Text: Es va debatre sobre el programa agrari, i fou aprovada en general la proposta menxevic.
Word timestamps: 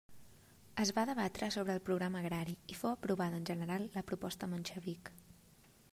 Es 0.83 0.91
va 0.99 1.03
debatre 1.09 1.49
sobre 1.55 1.75
el 1.79 1.83
programa 1.89 2.23
agrari, 2.25 2.57
i 2.75 2.79
fou 2.79 2.91
aprovada 2.95 3.39
en 3.43 3.47
general 3.53 3.89
la 3.99 4.07
proposta 4.13 4.51
menxevic. 4.55 5.13